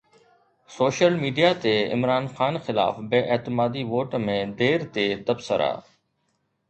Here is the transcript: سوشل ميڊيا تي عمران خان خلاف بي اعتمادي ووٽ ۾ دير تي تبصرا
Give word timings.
سوشل 0.75 1.17
ميڊيا 1.23 1.51
تي 1.65 1.73
عمران 1.97 2.29
خان 2.39 2.57
خلاف 2.69 2.97
بي 3.11 3.19
اعتمادي 3.35 3.83
ووٽ 3.93 4.19
۾ 4.37 4.39
دير 4.63 4.87
تي 4.97 5.07
تبصرا 5.29 5.69